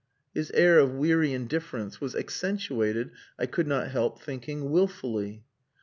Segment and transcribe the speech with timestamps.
[0.33, 5.43] His air of weary indifference was accentuated, I could not help thinking, wilfully.